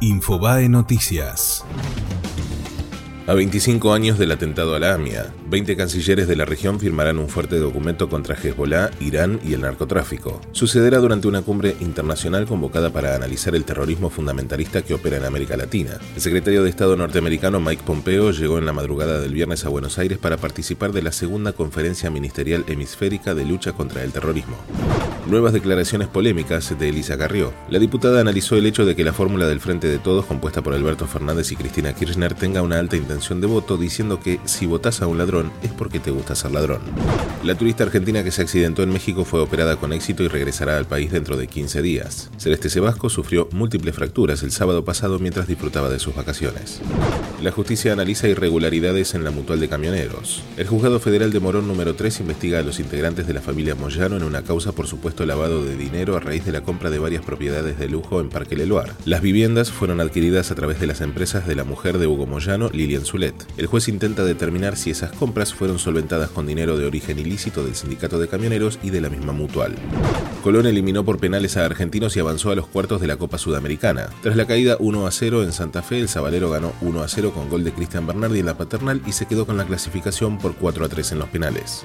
[0.00, 1.64] Infobae Noticias.
[3.26, 7.28] A 25 años del atentado a la AMIA, 20 cancilleres de la región firmarán un
[7.28, 10.40] fuerte documento contra Hezbollah, Irán y el narcotráfico.
[10.52, 15.56] Sucederá durante una cumbre internacional convocada para analizar el terrorismo fundamentalista que opera en América
[15.56, 15.98] Latina.
[16.14, 19.98] El secretario de Estado norteamericano Mike Pompeo llegó en la madrugada del viernes a Buenos
[19.98, 24.56] Aires para participar de la segunda conferencia ministerial hemisférica de lucha contra el terrorismo.
[25.28, 27.52] Nuevas declaraciones polémicas de Elisa Carrió.
[27.68, 30.72] La diputada analizó el hecho de que la fórmula del Frente de Todos, compuesta por
[30.72, 35.02] Alberto Fernández y Cristina Kirchner, tenga una alta intención de voto, diciendo que si votas
[35.02, 36.80] a un ladrón es porque te gusta ser ladrón.
[37.44, 40.86] La turista argentina que se accidentó en México fue operada con éxito y regresará al
[40.86, 42.30] país dentro de 15 días.
[42.38, 46.80] Celeste Sebasco sufrió múltiples fracturas el sábado pasado mientras disfrutaba de sus vacaciones.
[47.42, 50.42] La justicia analiza irregularidades en la mutual de camioneros.
[50.56, 54.16] El juzgado federal de Morón número 3 investiga a los integrantes de la familia Moyano
[54.16, 54.86] en una causa por
[55.26, 58.56] lavado de dinero a raíz de la compra de varias propiedades de lujo en Parque
[58.56, 58.92] Leloir.
[59.04, 62.70] Las viviendas fueron adquiridas a través de las empresas de la mujer de Hugo Moyano,
[62.72, 63.34] Lilian Zulet.
[63.56, 67.74] El juez intenta determinar si esas compras fueron solventadas con dinero de origen ilícito del
[67.74, 69.74] sindicato de camioneros y de la misma mutual.
[70.42, 74.08] Colón eliminó por penales a Argentinos y avanzó a los cuartos de la Copa Sudamericana.
[74.22, 77.32] Tras la caída 1 a 0 en Santa Fe, el Sabalero ganó 1 a 0
[77.34, 80.54] con gol de Cristian Bernardi en la paternal y se quedó con la clasificación por
[80.54, 81.84] 4 a 3 en los penales.